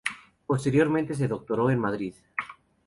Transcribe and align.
Posteriormente 0.47 1.13
se 1.13 1.27
doctoró 1.27 1.69
en 1.69 1.77
Madrid. 1.77 2.15